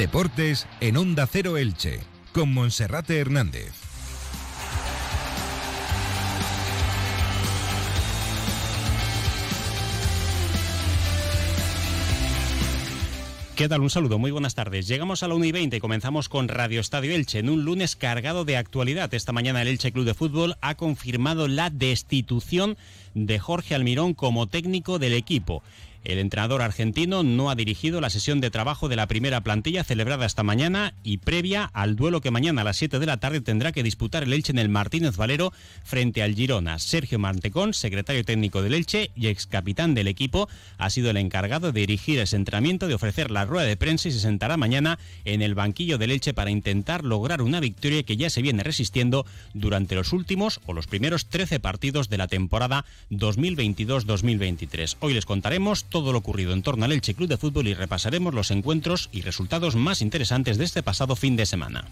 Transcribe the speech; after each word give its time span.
Deportes 0.00 0.66
en 0.80 0.96
Onda 0.96 1.26
Cero 1.26 1.58
Elche, 1.58 2.00
con 2.32 2.54
Monserrate 2.54 3.18
Hernández. 3.18 3.70
¿Qué 13.54 13.68
tal? 13.68 13.82
Un 13.82 13.90
saludo, 13.90 14.18
muy 14.18 14.30
buenas 14.30 14.54
tardes. 14.54 14.88
Llegamos 14.88 15.22
a 15.22 15.28
la 15.28 15.34
1 15.34 15.44
y 15.44 15.52
20 15.52 15.76
y 15.76 15.80
comenzamos 15.80 16.30
con 16.30 16.48
Radio 16.48 16.80
Estadio 16.80 17.14
Elche 17.14 17.40
en 17.40 17.50
un 17.50 17.66
lunes 17.66 17.94
cargado 17.94 18.46
de 18.46 18.56
actualidad. 18.56 19.12
Esta 19.12 19.32
mañana 19.32 19.60
el 19.60 19.68
Elche 19.68 19.92
Club 19.92 20.06
de 20.06 20.14
Fútbol 20.14 20.56
ha 20.62 20.76
confirmado 20.76 21.46
la 21.46 21.68
destitución 21.68 22.78
de 23.12 23.38
Jorge 23.38 23.74
Almirón 23.74 24.14
como 24.14 24.46
técnico 24.46 24.98
del 24.98 25.12
equipo. 25.12 25.62
El 26.02 26.18
entrenador 26.18 26.62
argentino 26.62 27.22
no 27.22 27.50
ha 27.50 27.54
dirigido 27.54 28.00
la 28.00 28.08
sesión 28.08 28.40
de 28.40 28.50
trabajo 28.50 28.88
de 28.88 28.96
la 28.96 29.06
primera 29.06 29.42
plantilla 29.42 29.84
celebrada 29.84 30.24
esta 30.24 30.42
mañana 30.42 30.94
y 31.02 31.18
previa 31.18 31.64
al 31.74 31.94
duelo 31.94 32.22
que 32.22 32.30
mañana 32.30 32.62
a 32.62 32.64
las 32.64 32.78
7 32.78 32.98
de 32.98 33.06
la 33.06 33.18
tarde 33.18 33.42
tendrá 33.42 33.72
que 33.72 33.82
disputar 33.82 34.22
el 34.22 34.32
Elche 34.32 34.52
en 34.52 34.58
el 34.58 34.70
Martínez 34.70 35.16
Valero 35.16 35.52
frente 35.84 36.22
al 36.22 36.34
Girona. 36.34 36.78
Sergio 36.78 37.18
Mantecón, 37.18 37.74
secretario 37.74 38.24
técnico 38.24 38.62
del 38.62 38.74
Elche 38.74 39.10
y 39.14 39.26
ex 39.26 39.46
capitán 39.46 39.94
del 39.94 40.08
equipo, 40.08 40.48
ha 40.78 40.88
sido 40.88 41.10
el 41.10 41.18
encargado 41.18 41.70
de 41.70 41.80
dirigir 41.80 42.18
ese 42.18 42.36
entrenamiento, 42.36 42.88
de 42.88 42.94
ofrecer 42.94 43.30
la 43.30 43.44
rueda 43.44 43.66
de 43.66 43.76
prensa 43.76 44.08
y 44.08 44.12
se 44.12 44.20
sentará 44.20 44.56
mañana 44.56 44.98
en 45.26 45.42
el 45.42 45.54
banquillo 45.54 45.98
del 45.98 46.12
Elche 46.12 46.32
para 46.32 46.50
intentar 46.50 47.04
lograr 47.04 47.42
una 47.42 47.60
victoria 47.60 48.04
que 48.04 48.16
ya 48.16 48.30
se 48.30 48.40
viene 48.40 48.62
resistiendo 48.62 49.26
durante 49.52 49.96
los 49.96 50.14
últimos 50.14 50.60
o 50.64 50.72
los 50.72 50.86
primeros 50.86 51.26
13 51.26 51.60
partidos 51.60 52.08
de 52.08 52.16
la 52.16 52.26
temporada 52.26 52.86
2022-2023. 53.10 54.96
Hoy 55.00 55.12
les 55.12 55.26
contaremos 55.26 55.89
todo 55.90 56.12
lo 56.12 56.18
ocurrido 56.18 56.52
en 56.52 56.62
torno 56.62 56.84
al 56.84 56.92
Elche 56.92 57.14
Club 57.14 57.28
de 57.28 57.36
Fútbol 57.36 57.68
y 57.68 57.74
repasaremos 57.74 58.32
los 58.32 58.50
encuentros 58.50 59.10
y 59.12 59.20
resultados 59.20 59.76
más 59.76 60.00
interesantes 60.00 60.56
de 60.56 60.64
este 60.64 60.82
pasado 60.82 61.16
fin 61.16 61.36
de 61.36 61.44
semana. 61.44 61.84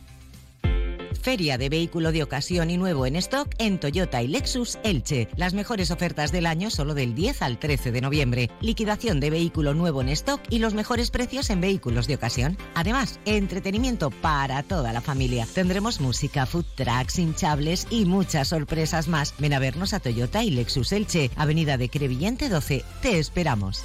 Feria 1.20 1.58
de 1.58 1.68
vehículo 1.68 2.12
de 2.12 2.22
ocasión 2.22 2.70
y 2.70 2.76
nuevo 2.76 3.06
en 3.06 3.16
stock 3.16 3.48
en 3.58 3.78
Toyota 3.78 4.22
y 4.22 4.28
Lexus 4.28 4.78
Elche. 4.82 5.28
Las 5.36 5.54
mejores 5.54 5.90
ofertas 5.90 6.32
del 6.32 6.46
año 6.46 6.70
solo 6.70 6.94
del 6.94 7.14
10 7.14 7.42
al 7.42 7.58
13 7.58 7.92
de 7.92 8.00
noviembre. 8.00 8.50
Liquidación 8.60 9.20
de 9.20 9.30
vehículo 9.30 9.74
nuevo 9.74 10.00
en 10.00 10.08
stock 10.10 10.40
y 10.50 10.58
los 10.58 10.74
mejores 10.74 11.10
precios 11.10 11.50
en 11.50 11.60
vehículos 11.60 12.06
de 12.06 12.14
ocasión. 12.14 12.56
Además, 12.74 13.20
entretenimiento 13.24 14.10
para 14.10 14.62
toda 14.62 14.92
la 14.92 15.00
familia. 15.00 15.46
Tendremos 15.54 16.00
música, 16.00 16.46
food 16.46 16.66
trucks, 16.74 17.18
hinchables 17.18 17.86
y 17.90 18.04
muchas 18.04 18.48
sorpresas 18.48 19.08
más. 19.08 19.34
Ven 19.38 19.52
a 19.52 19.58
vernos 19.58 19.92
a 19.92 20.00
Toyota 20.00 20.44
y 20.44 20.50
Lexus 20.50 20.92
Elche, 20.92 21.30
Avenida 21.36 21.76
de 21.76 21.88
Crevillente 21.88 22.48
12. 22.48 22.84
Te 23.02 23.18
esperamos. 23.18 23.82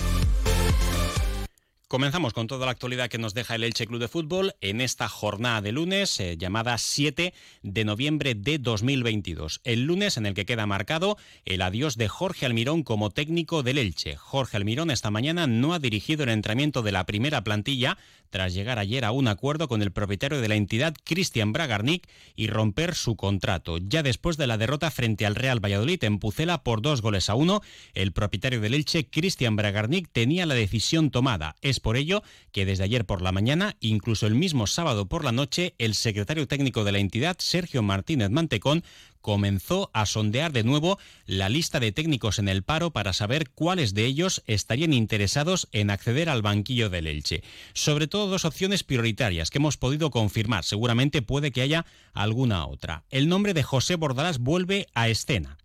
Comenzamos 1.87 2.33
con 2.33 2.47
toda 2.47 2.65
la 2.65 2.71
actualidad 2.71 3.07
que 3.07 3.19
nos 3.19 3.35
deja 3.35 3.53
el 3.53 3.63
Elche 3.63 3.85
Club 3.85 3.99
de 3.99 4.07
Fútbol 4.07 4.55
en 4.61 4.81
esta 4.81 5.07
jornada 5.07 5.61
de 5.61 5.71
lunes 5.71 6.19
eh, 6.19 6.37
llamada 6.37 6.77
7 6.79 7.33
de 7.61 7.85
noviembre 7.85 8.33
de 8.33 8.57
2022. 8.57 9.61
El 9.63 9.83
lunes 9.83 10.17
en 10.17 10.25
el 10.25 10.33
que 10.33 10.45
queda 10.45 10.65
marcado 10.65 11.17
el 11.45 11.61
adiós 11.61 11.95
de 11.95 12.07
Jorge 12.07 12.47
Almirón 12.47 12.81
como 12.81 13.11
técnico 13.11 13.61
del 13.61 13.77
Elche. 13.77 14.15
Jorge 14.15 14.57
Almirón 14.57 14.89
esta 14.89 15.11
mañana 15.11 15.45
no 15.45 15.73
ha 15.73 15.79
dirigido 15.79 16.23
el 16.23 16.29
entrenamiento 16.29 16.81
de 16.81 16.93
la 16.93 17.05
primera 17.05 17.43
plantilla 17.43 17.99
tras 18.33 18.55
llegar 18.55 18.79
ayer 18.79 19.05
a 19.05 19.11
un 19.11 19.27
acuerdo 19.27 19.67
con 19.67 19.83
el 19.83 19.91
propietario 19.91 20.41
de 20.41 20.47
la 20.47 20.55
entidad, 20.55 20.95
Cristian 21.03 21.53
Bragarnik, 21.53 22.07
y 22.35 22.47
romper 22.47 22.95
su 22.95 23.15
contrato. 23.15 23.77
Ya 23.77 24.01
después 24.01 24.37
de 24.37 24.47
la 24.47 24.57
derrota 24.57 24.89
frente 24.89 25.27
al 25.27 25.35
Real 25.35 25.63
Valladolid 25.63 26.03
en 26.03 26.17
Pucela 26.17 26.63
por 26.63 26.81
dos 26.81 27.03
goles 27.03 27.29
a 27.29 27.35
uno, 27.35 27.61
el 27.93 28.11
propietario 28.11 28.59
del 28.59 28.73
Elche, 28.73 29.07
Cristian 29.07 29.55
Bragarnik, 29.55 30.09
tenía 30.11 30.47
la 30.47 30.55
decisión 30.55 31.11
tomada. 31.11 31.57
Es 31.61 31.79
por 31.79 31.95
ello 31.95 32.23
que 32.51 32.65
desde 32.65 32.85
ayer 32.85 33.05
por 33.05 33.21
la 33.21 33.31
mañana, 33.31 33.77
incluso 33.81 34.25
el 34.25 34.33
mismo 34.33 34.65
sábado 34.65 35.05
por 35.05 35.23
la 35.23 35.31
noche, 35.31 35.75
el 35.77 35.93
secretario 35.93 36.47
técnico 36.47 36.83
de 36.83 36.91
la 36.91 36.97
entidad, 36.97 37.35
Sergio 37.37 37.83
Martínez 37.83 38.31
Mantecón, 38.31 38.83
comenzó 39.23 39.89
a 39.93 40.05
sondear 40.05 40.51
de 40.51 40.63
nuevo 40.63 40.99
la 41.25 41.49
lista 41.49 41.79
de 41.79 41.91
técnicos 41.91 42.37
en 42.37 42.49
el 42.49 42.61
paro 42.61 42.91
para 42.91 43.13
saber 43.13 43.49
cuáles 43.49 43.95
de 43.95 44.05
ellos 44.05 44.43
estarían 44.45 44.93
interesados 44.93 45.67
en 45.71 45.89
acceder 45.89 46.29
al 46.29 46.43
banquillo 46.43 46.91
del 46.91 47.07
Elche. 47.07 47.41
Sobre 47.73 48.07
todo 48.07 48.27
dos 48.27 48.45
opciones 48.45 48.83
prioritarias 48.83 49.49
que 49.49 49.57
hemos 49.57 49.77
podido 49.77 50.11
confirmar, 50.11 50.65
seguramente 50.65 51.21
puede 51.21 51.51
que 51.51 51.61
haya 51.61 51.85
alguna 52.13 52.67
otra. 52.67 53.05
El 53.09 53.29
nombre 53.29 53.55
de 53.55 53.63
José 53.63 53.95
Bordalás 53.95 54.39
vuelve 54.39 54.87
a 54.93 55.07
escena. 55.07 55.57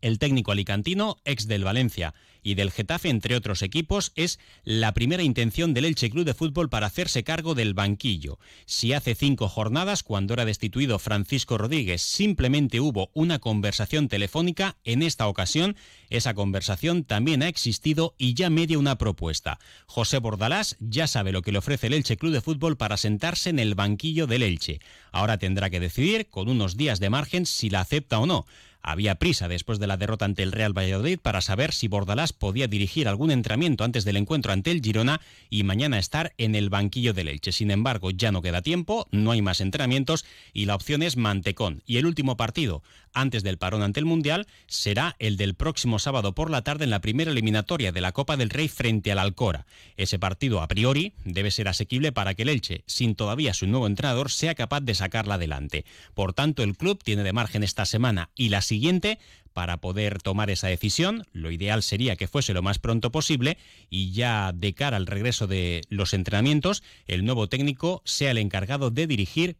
El 0.00 0.18
técnico 0.18 0.52
alicantino, 0.52 1.18
ex 1.24 1.46
del 1.46 1.64
Valencia 1.64 2.14
y 2.42 2.54
del 2.54 2.70
Getafe, 2.70 3.10
entre 3.10 3.36
otros 3.36 3.62
equipos, 3.62 4.12
es 4.14 4.38
la 4.64 4.94
primera 4.94 5.22
intención 5.22 5.74
del 5.74 5.84
Elche 5.84 6.10
Club 6.10 6.24
de 6.24 6.34
Fútbol 6.34 6.70
para 6.70 6.86
hacerse 6.86 7.22
cargo 7.22 7.54
del 7.54 7.74
banquillo. 7.74 8.38
Si 8.64 8.92
hace 8.92 9.14
cinco 9.14 9.48
jornadas, 9.48 10.02
cuando 10.02 10.34
era 10.34 10.44
destituido 10.44 10.98
Francisco 10.98 11.58
Rodríguez, 11.58 12.00
simplemente 12.00 12.80
hubo 12.80 13.10
una 13.12 13.38
conversación 13.38 14.08
telefónica, 14.08 14.76
en 14.84 15.02
esta 15.02 15.26
ocasión 15.28 15.76
esa 16.08 16.34
conversación 16.34 17.04
también 17.04 17.42
ha 17.42 17.48
existido 17.48 18.14
y 18.16 18.34
ya 18.34 18.48
media 18.50 18.78
una 18.78 18.96
propuesta. 18.96 19.58
José 19.86 20.18
Bordalás 20.18 20.76
ya 20.80 21.06
sabe 21.06 21.32
lo 21.32 21.42
que 21.42 21.52
le 21.52 21.58
ofrece 21.58 21.88
el 21.88 21.94
Elche 21.94 22.16
Club 22.16 22.32
de 22.32 22.40
Fútbol 22.40 22.76
para 22.76 22.96
sentarse 22.96 23.50
en 23.50 23.58
el 23.58 23.74
banquillo 23.74 24.26
del 24.26 24.42
Elche. 24.42 24.80
Ahora 25.12 25.38
tendrá 25.38 25.70
que 25.70 25.80
decidir, 25.80 26.28
con 26.30 26.48
unos 26.48 26.76
días 26.76 27.00
de 27.00 27.10
margen, 27.10 27.46
si 27.46 27.70
la 27.70 27.80
acepta 27.80 28.18
o 28.18 28.26
no. 28.26 28.46
Había 28.82 29.16
prisa 29.16 29.48
después 29.48 29.78
de 29.78 29.86
la 29.86 29.96
derrota 29.96 30.24
ante 30.24 30.42
el 30.42 30.52
Real 30.52 30.76
Valladolid 30.76 31.18
para 31.18 31.40
saber 31.40 31.72
si 31.72 31.88
Bordalás 31.88 32.32
podía 32.32 32.66
dirigir 32.66 33.08
algún 33.08 33.30
entrenamiento 33.30 33.84
antes 33.84 34.04
del 34.04 34.16
encuentro 34.16 34.52
ante 34.52 34.70
el 34.70 34.80
Girona 34.80 35.20
y 35.50 35.62
mañana 35.64 35.98
estar 35.98 36.32
en 36.38 36.54
el 36.54 36.70
banquillo 36.70 37.12
del 37.12 37.28
Elche. 37.28 37.52
Sin 37.52 37.70
embargo, 37.70 38.10
ya 38.10 38.32
no 38.32 38.42
queda 38.42 38.62
tiempo, 38.62 39.06
no 39.10 39.32
hay 39.32 39.42
más 39.42 39.60
entrenamientos 39.60 40.24
y 40.52 40.64
la 40.64 40.74
opción 40.74 41.02
es 41.02 41.16
Mantecón. 41.16 41.82
Y 41.86 41.98
el 41.98 42.06
último 42.06 42.36
partido 42.36 42.82
antes 43.12 43.42
del 43.42 43.58
parón 43.58 43.82
ante 43.82 44.00
el 44.00 44.06
Mundial 44.06 44.46
será 44.66 45.16
el 45.18 45.36
del 45.36 45.54
próximo 45.54 45.98
sábado 45.98 46.34
por 46.34 46.50
la 46.50 46.62
tarde 46.62 46.84
en 46.84 46.90
la 46.90 47.00
primera 47.00 47.30
eliminatoria 47.30 47.92
de 47.92 48.00
la 48.00 48.12
Copa 48.12 48.36
del 48.36 48.50
Rey 48.50 48.68
frente 48.68 49.12
al 49.12 49.18
Alcora. 49.18 49.66
Ese 49.96 50.18
partido 50.18 50.60
a 50.60 50.68
priori 50.68 51.12
debe 51.24 51.50
ser 51.50 51.68
asequible 51.68 52.12
para 52.12 52.34
que 52.34 52.42
el 52.42 52.48
Elche, 52.48 52.84
sin 52.86 53.14
todavía 53.14 53.54
su 53.54 53.66
nuevo 53.66 53.86
entrenador, 53.86 54.30
sea 54.30 54.54
capaz 54.54 54.80
de 54.80 54.94
sacarla 54.94 55.34
adelante. 55.34 55.84
Por 56.14 56.32
tanto, 56.32 56.62
el 56.62 56.76
club 56.76 57.02
tiene 57.02 57.22
de 57.22 57.32
margen 57.32 57.62
esta 57.62 57.86
semana 57.86 58.30
y 58.34 58.48
la 58.48 58.62
siguiente 58.62 59.18
para 59.52 59.78
poder 59.78 60.22
tomar 60.22 60.50
esa 60.50 60.68
decisión. 60.68 61.26
Lo 61.32 61.50
ideal 61.50 61.82
sería 61.82 62.16
que 62.16 62.28
fuese 62.28 62.54
lo 62.54 62.62
más 62.62 62.78
pronto 62.78 63.10
posible 63.10 63.58
y 63.88 64.12
ya 64.12 64.52
de 64.52 64.74
cara 64.74 64.96
al 64.96 65.06
regreso 65.06 65.46
de 65.46 65.82
los 65.88 66.14
entrenamientos, 66.14 66.82
el 67.06 67.24
nuevo 67.24 67.48
técnico 67.48 68.02
sea 68.04 68.30
el 68.30 68.38
encargado 68.38 68.90
de 68.90 69.06
dirigir 69.06 69.56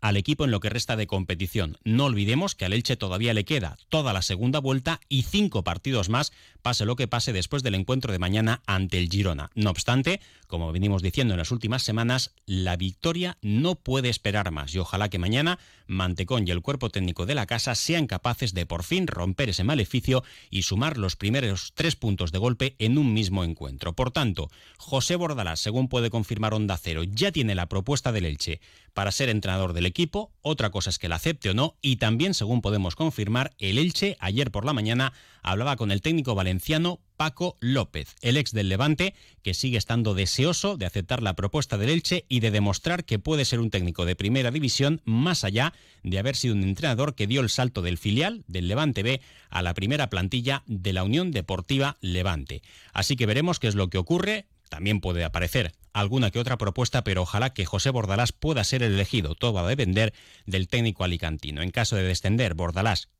al 0.00 0.16
equipo 0.16 0.44
en 0.44 0.50
lo 0.50 0.60
que 0.60 0.70
resta 0.70 0.96
de 0.96 1.06
competición. 1.06 1.78
No 1.84 2.06
olvidemos 2.06 2.54
que 2.54 2.64
al 2.64 2.72
Elche 2.72 2.96
todavía 2.96 3.34
le 3.34 3.44
queda 3.44 3.78
toda 3.88 4.12
la 4.12 4.22
segunda 4.22 4.58
vuelta 4.58 5.00
y 5.08 5.22
cinco 5.22 5.64
partidos 5.64 6.08
más, 6.08 6.32
pase 6.62 6.84
lo 6.84 6.96
que 6.96 7.08
pase 7.08 7.32
después 7.32 7.62
del 7.62 7.74
encuentro 7.74 8.12
de 8.12 8.18
mañana 8.18 8.62
ante 8.66 8.98
el 8.98 9.08
Girona. 9.08 9.50
No 9.54 9.70
obstante, 9.70 10.20
como 10.50 10.72
venimos 10.72 11.00
diciendo 11.00 11.32
en 11.32 11.38
las 11.38 11.52
últimas 11.52 11.82
semanas, 11.82 12.34
la 12.44 12.76
victoria 12.76 13.38
no 13.40 13.76
puede 13.76 14.10
esperar 14.10 14.50
más 14.50 14.74
y 14.74 14.78
ojalá 14.78 15.08
que 15.08 15.18
mañana 15.18 15.58
Mantecón 15.86 16.46
y 16.46 16.50
el 16.50 16.60
cuerpo 16.60 16.90
técnico 16.90 17.24
de 17.24 17.34
la 17.34 17.46
casa 17.46 17.74
sean 17.74 18.06
capaces 18.06 18.52
de 18.52 18.66
por 18.66 18.82
fin 18.82 19.06
romper 19.06 19.48
ese 19.48 19.64
maleficio 19.64 20.22
y 20.50 20.62
sumar 20.62 20.98
los 20.98 21.16
primeros 21.16 21.72
tres 21.74 21.96
puntos 21.96 22.32
de 22.32 22.38
golpe 22.38 22.76
en 22.78 22.98
un 22.98 23.14
mismo 23.14 23.44
encuentro. 23.44 23.94
Por 23.94 24.10
tanto, 24.10 24.50
José 24.76 25.16
Bordalás, 25.16 25.60
según 25.60 25.88
puede 25.88 26.10
confirmar 26.10 26.52
Onda 26.52 26.76
Cero, 26.76 27.02
ya 27.04 27.32
tiene 27.32 27.54
la 27.54 27.68
propuesta 27.68 28.12
del 28.12 28.26
Elche 28.26 28.60
para 28.92 29.12
ser 29.12 29.28
entrenador 29.28 29.72
del 29.72 29.86
equipo, 29.86 30.32
otra 30.42 30.70
cosa 30.70 30.90
es 30.90 30.98
que 30.98 31.08
la 31.08 31.16
acepte 31.16 31.50
o 31.50 31.54
no, 31.54 31.76
y 31.80 31.96
también, 31.96 32.34
según 32.34 32.60
podemos 32.60 32.96
confirmar, 32.96 33.52
el 33.58 33.78
Elche 33.78 34.16
ayer 34.20 34.50
por 34.50 34.64
la 34.64 34.72
mañana 34.72 35.12
hablaba 35.42 35.76
con 35.76 35.90
el 35.92 36.02
técnico 36.02 36.34
valenciano 36.34 37.00
Paco 37.20 37.58
López, 37.60 38.16
el 38.22 38.38
ex 38.38 38.50
del 38.52 38.70
Levante, 38.70 39.12
que 39.42 39.52
sigue 39.52 39.76
estando 39.76 40.14
deseoso 40.14 40.78
de 40.78 40.86
aceptar 40.86 41.22
la 41.22 41.36
propuesta 41.36 41.76
del 41.76 41.90
Elche 41.90 42.24
y 42.30 42.40
de 42.40 42.50
demostrar 42.50 43.04
que 43.04 43.18
puede 43.18 43.44
ser 43.44 43.60
un 43.60 43.68
técnico 43.68 44.06
de 44.06 44.16
primera 44.16 44.50
división 44.50 45.02
más 45.04 45.44
allá 45.44 45.74
de 46.02 46.18
haber 46.18 46.34
sido 46.34 46.54
un 46.54 46.62
entrenador 46.62 47.14
que 47.14 47.26
dio 47.26 47.42
el 47.42 47.50
salto 47.50 47.82
del 47.82 47.98
filial 47.98 48.42
del 48.46 48.68
Levante 48.68 49.02
B 49.02 49.20
a 49.50 49.60
la 49.60 49.74
primera 49.74 50.08
plantilla 50.08 50.62
de 50.64 50.94
la 50.94 51.04
Unión 51.04 51.30
Deportiva 51.30 51.98
Levante. 52.00 52.62
Así 52.94 53.16
que 53.16 53.26
veremos 53.26 53.58
qué 53.58 53.68
es 53.68 53.74
lo 53.74 53.90
que 53.90 53.98
ocurre. 53.98 54.46
También 54.70 55.02
puede 55.02 55.22
aparecer 55.22 55.74
alguna 55.92 56.30
que 56.30 56.38
otra 56.38 56.56
propuesta, 56.56 57.04
pero 57.04 57.20
ojalá 57.20 57.52
que 57.52 57.66
José 57.66 57.90
Bordalás 57.90 58.32
pueda 58.32 58.64
ser 58.64 58.82
el 58.82 58.94
elegido. 58.94 59.34
Todo 59.34 59.52
va 59.52 59.66
a 59.66 59.68
depender 59.68 60.14
del 60.46 60.68
técnico 60.68 61.04
alicantino. 61.04 61.60
En 61.60 61.70
caso 61.70 61.96
de 61.96 62.02
descender 62.02 62.54
Bordalás 62.54 63.10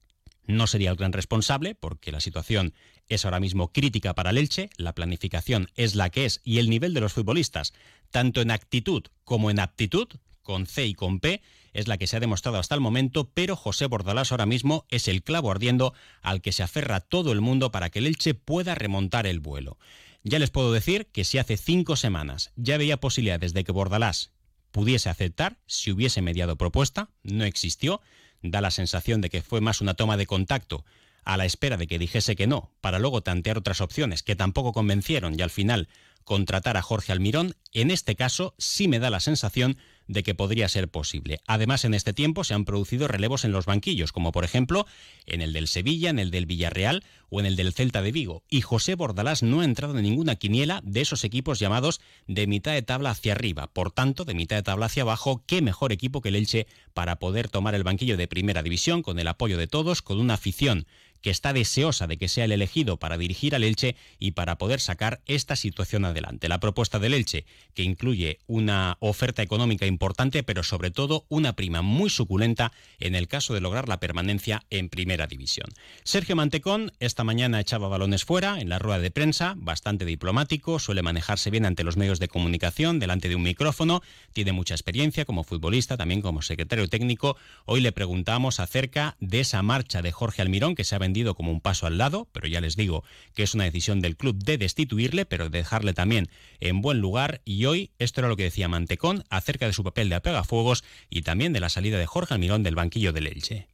no 0.47 0.67
sería 0.67 0.91
el 0.91 0.97
gran 0.97 1.13
responsable, 1.13 1.75
porque 1.75 2.13
la 2.13 2.21
situación 2.21 2.75
es 3.11 3.25
ahora 3.25 3.41
mismo 3.41 3.73
crítica 3.73 4.15
para 4.15 4.31
el 4.31 4.39
Elche, 4.39 4.71
la 4.77 4.95
planificación 4.95 5.69
es 5.75 5.95
la 5.95 6.09
que 6.11 6.25
es 6.25 6.41
y 6.45 6.59
el 6.59 6.71
nivel 6.71 6.95
de 6.95 7.01
los 7.01 7.13
futbolistas, 7.13 7.75
tanto 8.11 8.41
en 8.41 8.51
actitud 8.51 9.05
como 9.25 9.51
en 9.51 9.61
aptitud, 9.61 10.09
con 10.43 10.67
C 10.67 10.87
y 10.87 10.95
con 10.95 11.21
P, 11.21 11.43
es 11.73 11.87
la 11.87 11.99
que 11.99 12.07
se 12.07 12.17
ha 12.17 12.21
demostrado 12.21 12.59
hasta 12.59 12.75
el 12.75 12.81
momento, 12.81 13.31
pero 13.35 13.57
José 13.57 13.87
Bordalás 13.87 14.33
ahora 14.33 14.47
mismo 14.47 14.87
es 14.89 15.09
el 15.09 15.23
clavo 15.23 15.51
ardiendo 15.51 15.93
al 16.23 16.41
que 16.41 16.53
se 16.53 16.63
aferra 16.63 17.01
todo 17.01 17.33
el 17.33 17.41
mundo 17.41 17.71
para 17.71 17.91
que 17.91 17.99
el 17.99 18.07
Elche 18.07 18.35
pueda 18.35 18.75
remontar 18.75 19.27
el 19.27 19.41
vuelo. 19.41 19.79
Ya 20.23 20.39
les 20.39 20.51
puedo 20.51 20.73
decir 20.73 21.07
que 21.07 21.25
si 21.25 21.39
hace 21.39 21.57
cinco 21.57 21.97
semanas 21.97 22.53
ya 22.57 22.79
veía 22.79 23.01
posibilidades 23.01 23.53
de 23.53 23.65
que 23.65 23.73
Bordalás 23.73 24.33
pudiese 24.71 25.09
aceptar 25.09 25.59
si 25.67 25.91
hubiese 25.91 26.23
mediado 26.23 26.57
propuesta, 26.57 27.11
no 27.23 27.45
existió, 27.45 28.01
da 28.43 28.61
la 28.61 28.71
sensación 28.71 29.21
de 29.21 29.31
que 29.31 29.43
fue 29.43 29.61
más 29.61 29.81
una 29.81 29.95
toma 29.95 30.17
de 30.17 30.27
contacto 30.27 30.85
a 31.25 31.37
la 31.37 31.45
espera 31.45 31.77
de 31.77 31.87
que 31.87 31.99
dijese 31.99 32.37
que 32.37 32.47
no, 32.47 32.71
para 32.81 32.99
luego 32.99 33.23
tantear 33.23 33.59
otras 33.59 33.81
opciones 33.81 34.23
que 34.23 34.37
tampoco 34.37 34.73
convencieron 34.73 35.39
y 35.39 35.43
al 35.43 35.51
final 35.51 35.89
contratar 36.25 36.77
a 36.77 36.83
Jorge 36.83 37.13
Almirón, 37.13 37.57
en 37.73 37.91
este 37.91 38.15
caso 38.15 38.55
sí 38.59 38.89
me 38.89 38.99
da 38.99 39.11
la 39.11 39.21
sensación 39.21 39.79
de 40.07 40.23
que 40.25 40.35
podría 40.35 40.69
ser 40.69 40.89
posible. 40.89 41.41
Además, 41.47 41.85
en 41.85 41.95
este 41.95 42.13
tiempo 42.13 42.43
se 42.43 42.55
han 42.55 42.65
producido 42.65 43.07
relevos 43.07 43.45
en 43.45 43.53
los 43.53 43.67
banquillos, 43.67 44.11
como 44.11 44.33
por 44.33 44.45
ejemplo 44.45 44.87
en 45.27 45.41
el 45.41 45.53
del 45.53 45.69
Sevilla, 45.69 46.11
en 46.11 46.19
el 46.19 46.33
del 46.33 46.47
Villarreal 46.47 47.05
o 47.29 47.39
en 47.39 47.47
el 47.47 47.55
del 47.55 47.73
Celta 47.73 48.03
de 48.03 48.11
Vigo. 48.11 48.43
Y 48.51 48.61
José 48.61 48.97
Bordalás 48.97 49.45
no 49.45 49.61
ha 49.61 49.65
entrado 49.65 49.97
en 49.97 50.03
ninguna 50.03 50.35
quiniela 50.35 50.81
de 50.85 51.01
esos 51.01 51.23
equipos 51.23 51.61
llamados 51.61 52.01
de 52.27 52.49
mitad 52.49 52.73
de 52.73 52.83
tabla 52.83 53.11
hacia 53.11 53.33
arriba. 53.33 53.69
Por 53.69 53.93
tanto, 53.93 54.25
de 54.25 54.35
mitad 54.35 54.57
de 54.57 54.65
tabla 54.65 54.87
hacia 54.87 55.03
abajo, 55.03 55.45
qué 55.47 55.63
mejor 55.63 55.93
equipo 55.93 56.21
que 56.21 56.31
el 56.31 56.37
Elche 56.37 56.67
para 56.93 57.21
poder 57.21 57.49
tomar 57.49 57.77
el 57.77 57.85
banquillo 57.85 58.17
de 58.17 58.27
primera 58.27 58.65
división 58.65 59.03
con 59.03 59.21
el 59.21 59.29
apoyo 59.29 59.59
de 59.59 59.69
todos, 59.69 60.03
con 60.03 60.19
una 60.19 60.35
afición 60.35 60.87
que 61.21 61.31
está 61.31 61.53
deseosa 61.53 62.07
de 62.07 62.17
que 62.17 62.29
sea 62.29 62.45
el 62.45 62.53
elegido 62.53 62.99
para 62.99 63.19
dirigir 63.19 63.55
al 63.55 63.65
Elche 63.65 63.97
y 64.19 64.33
para 64.33 64.59
poder 64.59 64.81
sacar 64.81 65.21
esta 65.27 65.57
situación 65.57 66.05
adelante. 66.05 66.49
La 66.49 66.61
propuesta 66.61 66.99
del 66.99 67.15
Elche, 67.15 67.45
que 67.75 67.83
incluye 67.83 68.39
una 68.47 68.97
oferta 69.01 69.43
económica 69.43 69.87
importante, 69.87 70.43
pero 70.43 70.63
sobre 70.63 70.91
todo 70.91 71.27
una 71.29 71.55
prima 71.55 71.83
muy 71.83 72.11
suculenta 72.11 72.73
en 72.99 73.15
el 73.15 73.29
caso 73.29 73.55
de 73.55 73.61
lograr 73.61 73.89
la 73.89 74.01
permanencia 74.01 74.63
en 74.71 74.89
primera 74.89 75.27
división. 75.27 75.69
Sergio 76.05 76.37
Mantecón 76.37 76.93
esta 77.01 77.25
mañana 77.25 77.61
echaba 77.61 77.89
balones 77.89 78.25
fuera 78.25 78.61
en 78.61 78.69
la 78.69 78.79
rueda 78.79 79.01
de 79.01 79.11
prensa, 79.11 79.55
bastante 79.57 80.05
diplomático, 80.05 80.79
suele 80.79 81.03
manejarse 81.03 81.51
bien 81.51 81.67
ante 81.67 81.85
los 81.85 81.97
medios 81.97 82.21
de 82.21 82.29
comunicación, 82.29 82.99
delante 82.99 83.29
de 83.29 83.37
un 83.37 83.43
micrófono, 83.43 84.03
tiene 84.33 84.53
mucha 84.53 84.75
experiencia 84.75 85.25
como 85.25 85.45
futbolista, 85.45 85.97
también 85.97 86.23
como 86.23 86.43
secretario 86.43 86.89
técnico. 86.89 87.37
Hoy 87.65 87.81
le 87.81 87.93
preguntamos 87.93 88.61
acerca 88.61 89.17
de 89.21 89.41
esa 89.41 89.63
marcha 89.63 90.03
de 90.03 90.13
Jorge 90.13 90.43
Almirón 90.43 90.75
que 90.75 90.85
se 90.85 90.95
ha 90.95 90.99
como 91.35 91.53
un 91.53 91.61
paso 91.61 91.87
al 91.87 91.99
lado, 91.99 92.29
pero 92.33 92.49
ya 92.49 92.61
les 92.61 92.77
digo 92.77 93.05
que 93.35 93.43
es 93.43 93.55
una 93.55 93.65
decisión 93.65 94.01
del 94.01 94.17
club 94.17 94.43
de 94.43 94.59
destituirle, 94.59 95.27
pero 95.27 95.49
de 95.49 95.59
dejarle 95.59 95.93
también 95.93 96.29
en 96.61 96.81
buen 96.81 97.01
lugar. 97.01 97.41
Y 97.45 97.65
hoy 97.67 97.91
esto 97.99 98.21
era 98.21 98.29
lo 98.29 98.37
que 98.37 98.45
decía 98.45 98.69
Mantecón 98.69 99.25
acerca 99.31 99.67
de 99.67 99.73
su 99.73 99.85
papel 99.85 100.09
de 100.09 100.17
apagafuegos 100.17 100.85
y 101.09 101.23
también 101.23 101.53
de 101.53 101.61
la 101.61 101.69
salida 101.69 101.99
de 101.99 102.07
Jorge 102.07 102.35
Almirón 102.35 102.63
del 102.63 102.75
banquillo 102.75 103.13
del 103.13 103.27
Elche. 103.27 103.69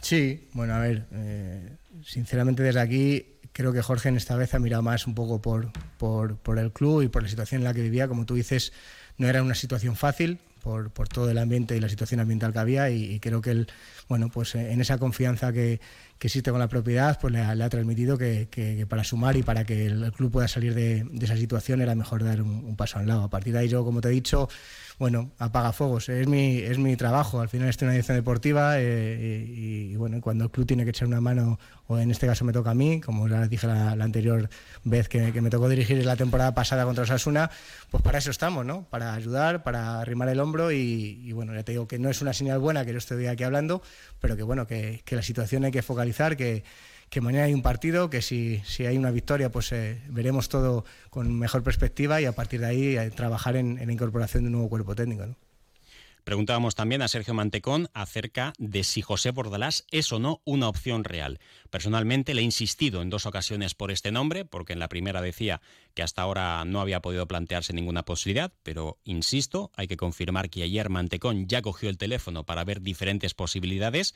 Sí, 0.00 0.48
bueno, 0.52 0.74
a 0.74 0.80
ver, 0.80 1.06
eh, 1.12 1.76
sinceramente 2.04 2.62
desde 2.62 2.80
aquí 2.80 3.26
creo 3.52 3.72
que 3.72 3.82
Jorge 3.82 4.08
en 4.08 4.16
esta 4.16 4.36
vez 4.36 4.54
ha 4.54 4.58
mirado 4.58 4.82
más 4.82 5.06
un 5.06 5.14
poco 5.14 5.40
por, 5.40 5.72
por, 5.98 6.58
el 6.58 6.72
club 6.72 7.02
y 7.02 7.08
por 7.08 7.22
la 7.22 7.28
situación 7.28 7.60
en 7.60 7.64
la 7.64 7.74
que 7.74 7.82
vivía. 7.82 8.06
Como 8.06 8.24
tú 8.24 8.34
dices, 8.34 8.72
no 9.16 9.28
era 9.28 9.42
una 9.42 9.54
situación 9.54 9.96
fácil 9.96 10.38
por, 10.62 10.90
por 10.90 11.08
todo 11.08 11.30
el 11.30 11.38
ambiente 11.38 11.76
y 11.76 11.80
la 11.80 11.88
situación 11.88 12.20
ambiental 12.20 12.52
que 12.52 12.58
había 12.58 12.90
y, 12.90 13.14
y 13.14 13.20
creo 13.20 13.40
que 13.40 13.50
él, 13.50 13.68
bueno, 14.08 14.28
pues 14.28 14.54
en 14.54 14.80
esa 14.80 14.98
confianza 14.98 15.52
que, 15.52 15.80
que 16.18 16.26
existe 16.26 16.50
con 16.50 16.58
la 16.58 16.68
propiedad, 16.68 17.18
pues 17.20 17.32
le 17.32 17.40
ha, 17.40 17.68
transmitido 17.68 18.18
que, 18.18 18.86
para 18.88 19.04
sumar 19.04 19.36
y 19.36 19.42
para 19.42 19.64
que 19.64 19.86
el, 19.86 20.12
club 20.12 20.32
pueda 20.32 20.48
salir 20.48 20.74
de, 20.74 21.06
esa 21.20 21.36
situación 21.36 21.80
era 21.80 21.94
mejor 21.94 22.24
dar 22.24 22.42
un, 22.42 22.76
paso 22.76 22.98
al 22.98 23.06
lado. 23.06 23.22
A 23.22 23.30
partir 23.30 23.52
de 23.52 23.60
ahí 23.60 23.68
yo, 23.68 23.84
como 23.84 24.00
te 24.00 24.08
he 24.08 24.10
dicho, 24.10 24.48
bueno, 24.98 25.30
apaga 25.38 25.72
fuegos. 25.72 26.08
Es 26.08 26.26
mi, 26.26 26.58
es 26.58 26.76
mi 26.78 26.96
trabajo. 26.96 27.40
Al 27.40 27.48
final 27.48 27.68
estoy 27.68 27.86
en 27.86 27.90
una 27.90 27.96
edición 27.96 28.16
deportiva 28.16 28.80
eh, 28.80 29.44
y, 29.46 29.94
bueno, 29.94 30.20
cuando 30.20 30.44
el 30.44 30.50
club 30.50 30.66
tiene 30.66 30.82
que 30.82 30.90
echar 30.90 31.06
una 31.06 31.20
mano, 31.20 31.58
o 31.86 31.98
en 31.98 32.10
este 32.10 32.26
caso 32.26 32.44
me 32.44 32.52
toca 32.52 32.70
a 32.70 32.74
mí, 32.74 33.00
como 33.00 33.28
ya 33.28 33.46
dije 33.46 33.68
la, 33.68 33.92
anterior 33.92 34.48
vez 34.82 35.08
que, 35.08 35.40
me 35.40 35.50
tocó 35.50 35.68
dirigir 35.68 36.04
la 36.04 36.16
temporada 36.16 36.52
pasada 36.52 36.84
contra 36.84 37.04
Osasuna, 37.04 37.48
pues 37.90 38.02
para 38.02 38.18
eso 38.18 38.32
estamos, 38.32 38.66
¿no? 38.66 38.88
Para 38.90 39.14
ayudar, 39.14 39.62
para 39.62 40.00
arrimar 40.00 40.28
el 40.30 40.40
hombro 40.40 40.72
y, 40.72 41.30
bueno, 41.32 41.54
ya 41.54 41.62
te 41.62 41.72
digo 41.72 41.86
que 41.86 42.00
no 42.00 42.10
es 42.10 42.20
una 42.20 42.32
señal 42.32 42.58
buena 42.58 42.84
que 42.84 42.90
yo 42.90 42.98
estoy 42.98 43.26
aquí 43.26 43.44
hablando, 43.44 43.82
pero 44.20 44.36
que 44.36 44.42
bueno, 44.42 44.66
que, 44.66 45.02
que 45.04 45.14
la 45.14 45.22
situación 45.22 45.64
hay 45.64 45.70
que 45.70 45.82
focalizar, 45.82 46.07
que 46.36 46.64
que 47.10 47.20
mañana 47.20 47.44
hay 47.44 47.54
un 47.54 47.62
partido, 47.62 48.10
que 48.10 48.22
si, 48.22 48.60
si 48.64 48.86
hay 48.86 48.96
una 48.98 49.10
victoria, 49.10 49.50
pues 49.50 49.72
eh, 49.72 50.02
veremos 50.08 50.48
todo 50.48 50.84
con 51.10 51.38
mejor 51.38 51.62
perspectiva 51.62 52.20
y 52.20 52.26
a 52.26 52.32
partir 52.32 52.60
de 52.60 52.66
ahí 52.66 52.96
eh, 52.96 53.10
trabajar 53.10 53.56
en, 53.56 53.76
la 53.84 53.92
incorporación 53.92 54.44
de 54.44 54.48
un 54.48 54.52
nuevo 54.52 54.68
cuerpo 54.68 54.94
técnico. 54.94 55.24
Preguntábamos 56.24 56.74
también 56.74 57.00
a 57.00 57.08
Sergio 57.08 57.32
Mantecón 57.32 57.88
acerca 57.94 58.52
de 58.58 58.84
si 58.84 59.00
José 59.00 59.30
Bordalás 59.30 59.86
es 59.90 60.12
o 60.12 60.18
no 60.18 60.42
una 60.44 60.68
opción 60.68 61.04
real. 61.04 61.40
Personalmente 61.70 62.34
le 62.34 62.42
he 62.42 62.44
insistido 62.44 63.00
en 63.00 63.08
dos 63.08 63.24
ocasiones 63.24 63.74
por 63.74 63.90
este 63.90 64.12
nombre, 64.12 64.44
porque 64.44 64.74
en 64.74 64.78
la 64.78 64.90
primera 64.90 65.22
decía 65.22 65.62
que 65.94 66.02
hasta 66.02 66.20
ahora 66.20 66.62
no 66.66 66.82
había 66.82 67.00
podido 67.00 67.26
plantearse 67.26 67.72
ninguna 67.72 68.04
posibilidad, 68.04 68.52
pero 68.62 68.98
insisto, 69.04 69.70
hay 69.74 69.86
que 69.86 69.96
confirmar 69.96 70.50
que 70.50 70.62
ayer 70.62 70.90
Mantecón 70.90 71.46
ya 71.46 71.62
cogió 71.62 71.88
el 71.88 71.96
teléfono 71.96 72.44
para 72.44 72.62
ver 72.62 72.82
diferentes 72.82 73.32
posibilidades 73.32 74.14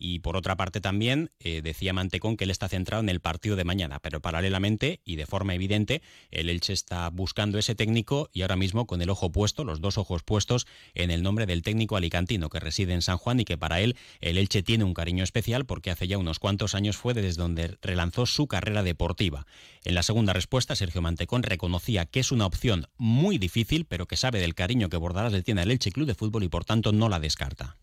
y 0.00 0.20
por 0.20 0.36
otra 0.36 0.56
parte 0.56 0.80
también 0.80 1.30
eh, 1.38 1.60
decía 1.62 1.92
Mantecón 1.92 2.38
que 2.38 2.44
él 2.44 2.50
está 2.50 2.68
centrado 2.68 3.02
en 3.02 3.10
el 3.10 3.20
partido 3.20 3.54
de 3.54 3.64
mañana, 3.64 4.00
pero 4.00 4.20
paralelamente 4.20 5.00
y 5.04 5.16
de 5.16 5.26
forma 5.26 5.54
evidente 5.54 6.02
el 6.30 6.48
Elche 6.48 6.72
está 6.72 7.08
buscando 7.10 7.58
ese 7.58 7.74
técnico 7.74 8.30
y 8.32 8.42
ahora 8.42 8.56
mismo 8.56 8.86
con 8.86 9.02
el 9.02 9.10
ojo 9.10 9.30
puesto, 9.30 9.62
los 9.62 9.80
dos 9.80 9.98
ojos 9.98 10.22
puestos 10.22 10.66
en 10.94 11.10
el 11.10 11.22
nombre 11.22 11.44
del 11.44 11.62
técnico 11.62 11.96
alicantino 11.96 12.48
que 12.48 12.58
reside 12.58 12.94
en 12.94 13.02
San 13.02 13.18
Juan 13.18 13.40
y 13.40 13.44
que 13.44 13.58
para 13.58 13.80
él 13.80 13.94
el 14.20 14.38
Elche 14.38 14.62
tiene 14.62 14.84
un 14.84 14.94
cariño 14.94 15.22
especial 15.22 15.66
porque 15.66 15.90
hace 15.90 16.08
ya 16.08 16.16
unos 16.16 16.38
cuantos 16.38 16.74
años 16.74 16.96
fue 16.96 17.12
desde 17.12 17.42
donde 17.42 17.76
relanzó 17.82 18.24
su 18.24 18.46
carrera 18.46 18.82
deportiva. 18.82 19.46
En 19.84 19.94
la 19.94 20.02
segunda 20.02 20.32
respuesta, 20.32 20.74
Sergio 20.74 21.02
Mantecón 21.02 21.42
reconocía 21.42 22.06
que 22.06 22.20
es 22.20 22.32
una 22.32 22.46
opción 22.46 22.86
muy 22.96 23.36
difícil, 23.36 23.84
pero 23.84 24.06
que 24.06 24.16
sabe 24.16 24.40
del 24.40 24.54
cariño 24.54 24.88
que 24.88 24.96
Bordalás 24.96 25.32
le 25.32 25.42
tiene 25.42 25.60
al 25.60 25.70
Elche 25.70 25.92
Club 25.92 26.06
de 26.06 26.14
Fútbol 26.14 26.44
y 26.44 26.48
por 26.48 26.64
tanto 26.64 26.92
no 26.92 27.08
la 27.10 27.20
descarta. 27.20 27.76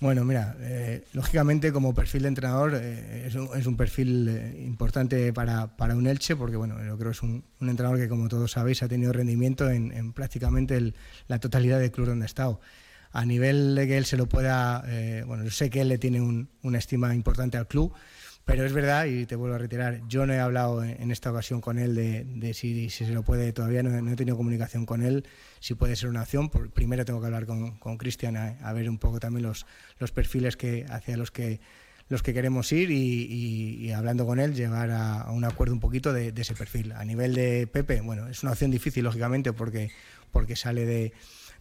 Bueno, 0.00 0.24
mira, 0.24 0.56
eh, 0.60 1.04
lógicamente 1.12 1.72
como 1.72 1.92
perfil 1.92 2.22
de 2.22 2.28
entrenador 2.28 2.72
eh, 2.74 3.26
es, 3.26 3.66
un, 3.66 3.76
perfil 3.76 4.28
eh, 4.28 4.62
importante 4.64 5.30
para, 5.34 5.68
un 5.94 6.06
Elche 6.06 6.36
porque 6.36 6.56
bueno, 6.56 6.82
yo 6.82 6.96
creo 6.96 7.10
que 7.10 7.16
es 7.16 7.22
un, 7.22 7.44
entrenador 7.60 7.98
que 7.98 8.08
como 8.08 8.26
todos 8.28 8.52
sabéis 8.52 8.82
ha 8.82 8.88
tenido 8.88 9.12
rendimiento 9.12 9.68
en, 9.68 10.14
prácticamente 10.14 10.94
la 11.28 11.38
totalidad 11.38 11.78
del 11.78 11.90
club 11.90 12.06
donde 12.06 12.24
ha 12.24 12.26
estado. 12.26 12.62
A 13.12 13.26
nivel 13.26 13.74
de 13.74 13.86
que 13.88 13.98
él 13.98 14.06
se 14.06 14.16
lo 14.16 14.26
pueda, 14.26 14.84
bueno, 15.26 15.44
yo 15.44 15.50
sé 15.50 15.68
que 15.68 15.82
él 15.82 15.88
le 15.88 15.98
tiene 15.98 16.46
una 16.62 16.78
estima 16.78 17.14
importante 17.14 17.58
al 17.58 17.66
club, 17.66 17.92
pero 18.44 18.64
es 18.64 18.72
verdad, 18.72 19.06
y 19.06 19.26
te 19.26 19.36
vuelvo 19.36 19.54
a 19.54 19.58
retirar, 19.58 20.00
yo 20.08 20.26
no 20.26 20.32
he 20.32 20.40
hablado 20.40 20.82
en 20.82 21.10
esta 21.10 21.30
ocasión 21.30 21.60
con 21.60 21.78
él 21.78 21.94
de, 21.94 22.54
si, 22.54 22.90
se 22.90 23.06
lo 23.08 23.22
puede, 23.22 23.52
todavía 23.52 23.82
no, 23.82 24.10
he 24.10 24.16
tenido 24.16 24.36
comunicación 24.36 24.86
con 24.86 25.02
él, 25.02 25.24
si 25.60 25.74
puede 25.74 25.94
ser 25.94 26.08
una 26.08 26.22
opción. 26.22 26.50
primero 26.50 27.04
tengo 27.04 27.20
que 27.20 27.26
hablar 27.26 27.46
con 27.46 27.96
Cristian 27.98 28.36
a, 28.36 28.72
ver 28.72 28.90
un 28.90 28.98
poco 28.98 29.20
también 29.20 29.44
los, 29.44 29.66
los 29.98 30.10
perfiles 30.10 30.56
que, 30.56 30.84
hacia 30.88 31.16
los 31.16 31.30
que 31.30 31.60
los 32.10 32.24
que 32.24 32.34
queremos 32.34 32.70
ir 32.72 32.90
y, 32.90 33.92
hablando 33.92 34.26
con 34.26 34.40
él 34.40 34.54
llegar 34.54 34.90
a, 34.90 35.30
un 35.30 35.44
acuerdo 35.44 35.72
un 35.72 35.80
poquito 35.80 36.12
de, 36.12 36.32
de, 36.32 36.42
ese 36.42 36.54
perfil. 36.54 36.90
A 36.92 37.04
nivel 37.04 37.34
de 37.34 37.68
Pepe, 37.68 38.00
bueno, 38.00 38.26
es 38.26 38.42
una 38.42 38.50
opción 38.52 38.72
difícil, 38.72 39.04
lógicamente, 39.04 39.52
porque, 39.52 39.92
porque 40.32 40.56
sale 40.56 40.84
de, 40.84 41.12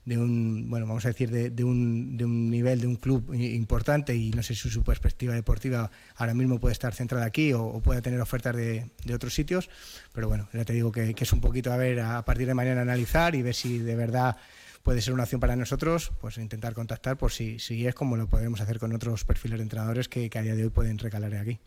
de 0.05 0.17
un, 0.17 0.69
bueno, 0.69 0.87
vamos 0.87 1.05
a 1.05 1.09
decir, 1.09 1.29
de, 1.29 1.63
un, 1.63 2.17
de, 2.17 2.25
un, 2.25 2.49
nivel, 2.49 2.81
de 2.81 2.87
un 2.87 2.95
club 2.95 3.33
importante 3.33 4.15
y 4.15 4.31
no 4.31 4.41
sé 4.43 4.55
si 4.55 4.69
su 4.69 4.83
perspectiva 4.83 5.33
deportiva 5.33 5.91
ahora 6.15 6.33
mismo 6.33 6.59
puede 6.59 6.73
estar 6.73 6.93
centrada 6.93 7.25
aquí 7.25 7.53
o, 7.53 7.81
puede 7.81 8.01
tener 8.01 8.19
ofertas 8.21 8.55
de, 8.55 8.89
de, 9.03 9.13
otros 9.13 9.33
sitios, 9.33 9.69
pero 10.13 10.27
bueno, 10.27 10.49
ya 10.53 10.65
te 10.65 10.73
digo 10.73 10.91
que, 10.91 11.15
es 11.17 11.33
un 11.33 11.41
poquito 11.41 11.71
a 11.71 11.77
ver, 11.77 11.99
a 11.99 12.23
partir 12.25 12.47
de 12.47 12.53
mañana 12.53 12.81
analizar 12.81 13.35
y 13.35 13.41
ver 13.41 13.53
si 13.53 13.77
de 13.77 13.95
verdad 13.95 14.37
puede 14.83 15.01
ser 15.01 15.13
una 15.13 15.23
opción 15.23 15.41
para 15.41 15.55
nosotros, 15.55 16.11
pues 16.21 16.37
intentar 16.37 16.73
contactar 16.73 17.17
por 17.17 17.31
si, 17.31 17.59
si 17.59 17.85
es 17.85 17.93
como 17.93 18.17
lo 18.17 18.27
podemos 18.27 18.61
hacer 18.61 18.79
con 18.79 18.93
otros 18.95 19.25
perfiles 19.25 19.59
de 19.59 19.63
entrenadores 19.63 20.07
que, 20.07 20.29
que 20.29 20.39
a 20.39 20.41
día 20.41 20.55
de 20.55 20.63
hoy 20.63 20.69
pueden 20.69 20.97
recalar 20.97 21.35
aquí. 21.35 21.59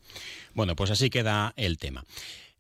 Bueno, 0.55 0.75
pues 0.75 0.91
así 0.91 1.11
queda 1.11 1.53
el 1.57 1.79
tema. 1.79 2.05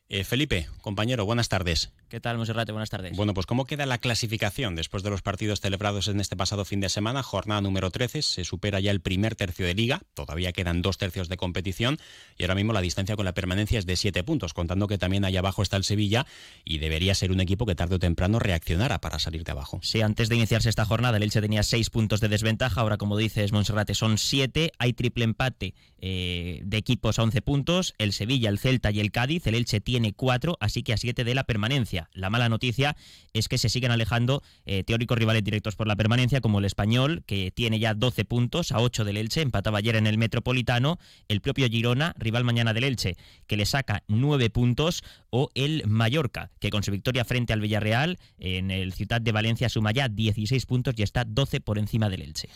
Eh, 0.08 0.24
Felipe, 0.24 0.68
compañero, 0.82 1.24
buenas 1.24 1.48
tardes. 1.48 1.90
¿Qué 2.12 2.20
tal, 2.20 2.36
Monserrate? 2.36 2.72
Buenas 2.72 2.90
tardes. 2.90 3.16
Bueno, 3.16 3.32
pues 3.32 3.46
¿cómo 3.46 3.64
queda 3.64 3.86
la 3.86 3.96
clasificación 3.96 4.76
después 4.76 5.02
de 5.02 5.08
los 5.08 5.22
partidos 5.22 5.62
celebrados 5.62 6.08
en 6.08 6.20
este 6.20 6.36
pasado 6.36 6.66
fin 6.66 6.78
de 6.78 6.90
semana? 6.90 7.22
Jornada 7.22 7.62
número 7.62 7.90
13, 7.90 8.20
se 8.20 8.44
supera 8.44 8.80
ya 8.80 8.90
el 8.90 9.00
primer 9.00 9.34
tercio 9.34 9.64
de 9.64 9.72
liga, 9.72 10.02
todavía 10.12 10.52
quedan 10.52 10.82
dos 10.82 10.98
tercios 10.98 11.30
de 11.30 11.38
competición 11.38 11.96
y 12.36 12.42
ahora 12.42 12.54
mismo 12.54 12.74
la 12.74 12.82
distancia 12.82 13.16
con 13.16 13.24
la 13.24 13.32
permanencia 13.32 13.78
es 13.78 13.86
de 13.86 13.96
siete 13.96 14.22
puntos, 14.24 14.52
contando 14.52 14.88
que 14.88 14.98
también 14.98 15.24
allá 15.24 15.38
abajo 15.38 15.62
está 15.62 15.78
el 15.78 15.84
Sevilla 15.84 16.26
y 16.66 16.80
debería 16.80 17.14
ser 17.14 17.32
un 17.32 17.40
equipo 17.40 17.64
que 17.64 17.74
tarde 17.74 17.94
o 17.94 17.98
temprano 17.98 18.38
reaccionara 18.38 19.00
para 19.00 19.18
salir 19.18 19.42
de 19.42 19.52
abajo. 19.52 19.80
Sí, 19.82 20.02
antes 20.02 20.28
de 20.28 20.36
iniciarse 20.36 20.68
esta 20.68 20.84
jornada 20.84 21.16
el 21.16 21.22
Elche 21.22 21.40
tenía 21.40 21.62
seis 21.62 21.88
puntos 21.88 22.20
de 22.20 22.28
desventaja, 22.28 22.82
ahora 22.82 22.98
como 22.98 23.16
dices 23.16 23.52
Monserrate 23.52 23.94
son 23.94 24.18
siete, 24.18 24.70
hay 24.78 24.92
triple 24.92 25.24
empate 25.24 25.72
eh, 25.96 26.60
de 26.62 26.76
equipos 26.76 27.18
a 27.18 27.22
11 27.22 27.40
puntos, 27.40 27.94
el 27.96 28.12
Sevilla, 28.12 28.50
el 28.50 28.58
Celta 28.58 28.90
y 28.90 29.00
el 29.00 29.12
Cádiz, 29.12 29.46
el 29.46 29.54
Elche 29.54 29.80
tiene 29.80 30.12
cuatro, 30.12 30.58
así 30.60 30.82
que 30.82 30.92
a 30.92 30.98
siete 30.98 31.24
de 31.24 31.34
la 31.34 31.44
permanencia. 31.44 32.01
La 32.12 32.30
mala 32.30 32.48
noticia 32.48 32.96
es 33.32 33.48
que 33.48 33.58
se 33.58 33.68
siguen 33.68 33.90
alejando 33.90 34.42
eh, 34.66 34.84
teóricos 34.84 35.18
rivales 35.18 35.44
directos 35.44 35.76
por 35.76 35.86
la 35.86 35.96
permanencia, 35.96 36.40
como 36.40 36.58
el 36.58 36.64
Español, 36.64 37.22
que 37.26 37.50
tiene 37.50 37.78
ya 37.78 37.94
12 37.94 38.24
puntos 38.24 38.72
a 38.72 38.80
8 38.80 39.04
del 39.04 39.16
Elche, 39.16 39.42
empataba 39.42 39.78
ayer 39.78 39.96
en 39.96 40.06
el 40.06 40.18
Metropolitano, 40.18 40.98
el 41.28 41.40
propio 41.40 41.68
Girona, 41.68 42.14
rival 42.18 42.44
mañana 42.44 42.72
del 42.74 42.84
Elche, 42.84 43.16
que 43.46 43.56
le 43.56 43.66
saca 43.66 44.02
9 44.08 44.50
puntos, 44.50 45.02
o 45.30 45.50
el 45.54 45.84
Mallorca, 45.86 46.50
que 46.60 46.70
con 46.70 46.82
su 46.82 46.90
victoria 46.90 47.24
frente 47.24 47.52
al 47.54 47.60
Villarreal 47.60 48.18
en 48.38 48.70
el 48.70 48.92
Ciudad 48.92 49.20
de 49.20 49.32
Valencia 49.32 49.68
suma 49.70 49.92
ya 49.92 50.08
16 50.08 50.66
puntos 50.66 50.94
y 50.98 51.02
está 51.02 51.24
12 51.24 51.60
por 51.60 51.78
encima 51.78 52.10
del 52.10 52.22
Elche. 52.22 52.48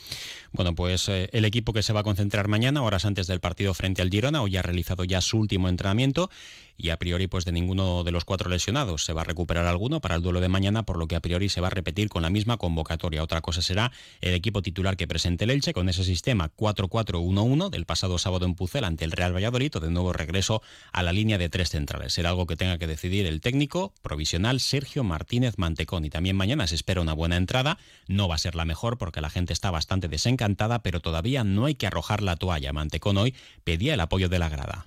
Bueno, 0.53 0.75
pues 0.75 1.09
eh, 1.09 1.31
el 1.33 1.47
equipo 1.47 1.73
que 1.73 1.83
se 1.83 1.93
va 1.93 2.01
a 2.01 2.03
concentrar 2.03 2.49
mañana, 2.49 2.83
horas 2.83 3.07
antes 3.07 3.27
del 3.27 3.41
partido 3.41 3.73
frente 3.73 4.03
al 4.03 4.11
Girona, 4.11 4.43
hoy 4.43 4.57
ha 4.57 4.63
realizado 4.63 5.05
ya 5.05 5.21
su 5.21 5.39
último 5.39 5.69
entrenamiento 5.69 6.31
y 6.77 6.91
a 6.91 6.99
priori 6.99 7.27
pues 7.27 7.45
de 7.45 7.53
ninguno 7.53 8.05
de 8.05 8.11
los 8.11 8.25
cuatro 8.25 8.51
lesionados 8.51 9.05
se 9.05 9.13
va 9.13 9.23
a 9.23 9.25
recuperar 9.25 9.36
alguno 9.67 10.01
para 10.01 10.15
el 10.15 10.23
duelo 10.23 10.41
de 10.41 10.49
mañana, 10.49 10.85
por 10.85 10.99
lo 10.99 11.07
que 11.09 11.17
a 11.17 11.21
priori 11.21 11.49
se 11.49 11.61
va 11.61 11.69
a 11.69 11.71
repetir 11.71 12.09
con 12.09 12.23
la 12.23 12.31
misma 12.31 12.57
convocatoria. 12.57 13.23
Otra 13.23 13.41
cosa 13.41 13.63
será 13.63 13.93
el 14.21 14.35
equipo 14.35 14.63
titular 14.63 14.97
que 14.97 15.07
presente 15.07 15.45
el 15.45 15.51
Elche 15.51 15.73
con 15.73 15.89
ese 15.89 16.05
sistema 16.05 16.51
4-4-1-1 16.57 17.71
del 17.71 17.87
pasado 17.87 18.19
sábado 18.19 18.47
en 18.47 18.55
Pucel 18.55 18.85
ante 18.85 19.05
el 19.05 19.13
Real 19.13 19.35
Valladolid 19.35 19.77
o 19.77 19.81
de 19.81 19.91
nuevo 19.91 20.13
regreso 20.13 20.63
a 20.93 21.03
la 21.03 21.13
línea 21.13 21.39
de 21.39 21.49
tres 21.49 21.71
centrales. 21.71 22.13
Será 22.13 22.31
algo 22.31 22.47
que 22.47 22.57
tenga 22.57 22.79
que 22.79 22.87
decidir 22.87 23.27
el 23.27 23.41
técnico 23.41 23.93
provisional 24.03 24.61
Sergio 24.61 25.05
Martínez 25.05 25.59
Mantecón 25.59 26.05
y 26.05 26.11
también 26.11 26.37
mañana 26.37 26.67
se 26.67 26.75
espera 26.75 27.01
una 27.01 27.13
buena 27.13 27.37
entrada. 27.37 27.79
No 28.09 28.29
va 28.29 28.37
a 28.37 28.39
ser 28.39 28.55
la 28.55 28.65
mejor 28.65 28.99
porque 28.99 29.21
la 29.21 29.31
gente 29.31 29.53
está 29.53 29.71
bastante 29.71 30.09
desencantada, 30.09 30.83
pero 30.83 31.01
todavía 31.01 31.45
no 31.45 31.67
hay 31.67 31.75
que 31.75 31.87
arrojar 31.87 32.23
la 32.23 32.37
toalla. 32.37 32.73
Mantecón 32.73 33.17
hoy 33.17 33.35
pedía 33.65 33.95
el 33.95 34.01
apoyo 34.01 34.29
de 34.29 34.39
la 34.39 34.49
grada. 34.49 34.87